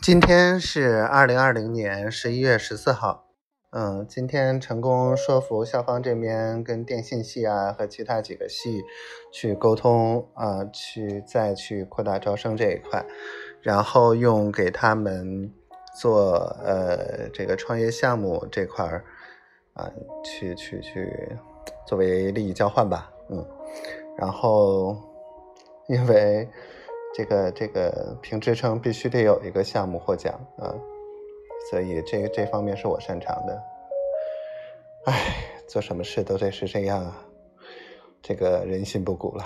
[0.00, 3.26] 今天是二零二零年十一月十四号，
[3.72, 8.84] 嗯，今天成功说服校方这边跟电信系啊和其他几个系
[9.32, 13.04] 去沟通啊，去再去扩大招生这一块，
[13.60, 15.52] 然后用给他们
[16.00, 19.04] 做呃这个创业项目这块儿
[19.74, 19.90] 啊，
[20.24, 21.36] 去去去
[21.86, 23.44] 作为利益交换吧，嗯，
[24.16, 24.96] 然后
[25.88, 26.48] 因为。
[27.18, 30.72] 这个这个评职称必须得有一个项目获奖啊，
[31.68, 33.60] 所以这这方面是我擅长的。
[35.06, 35.34] 唉，
[35.66, 37.26] 做什么事都得是这样啊，
[38.22, 39.44] 这个人心不古了。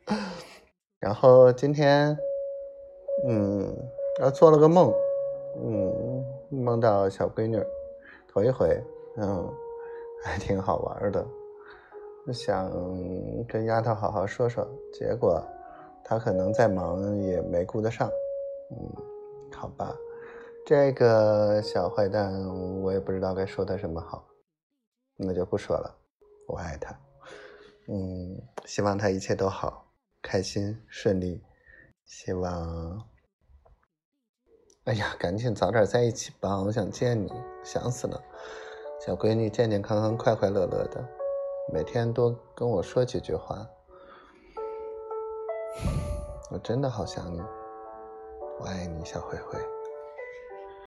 [1.00, 2.14] 然后今天，
[3.26, 3.74] 嗯，
[4.20, 4.92] 啊做了个梦，
[5.56, 7.58] 嗯，梦到小闺女，
[8.28, 8.68] 头一回，
[9.16, 9.50] 嗯，
[10.22, 11.26] 还挺好玩的。
[12.34, 12.70] 想
[13.48, 15.42] 跟丫头好好说说，结果。
[16.10, 18.10] 他可能在忙，也没顾得上。
[18.72, 18.92] 嗯，
[19.56, 19.96] 好吧，
[20.66, 22.32] 这个小坏蛋，
[22.82, 24.26] 我也不知道该说他什么好，
[25.14, 25.96] 那就不说了。
[26.48, 26.98] 我爱他，
[27.86, 29.86] 嗯，希望他一切都好，
[30.20, 31.40] 开心顺利。
[32.06, 33.08] 希望，
[34.86, 38.20] 哎呀，赶紧早点在一起吧，我想见你，想死了。
[39.00, 41.08] 小闺女健健康康、快快乐乐的，
[41.72, 43.64] 每天多跟我说几句话。
[46.52, 47.40] 我真的好想你，
[48.58, 49.56] 我爱你，小灰灰。